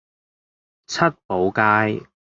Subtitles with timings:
[0.87, 2.07] 七寶街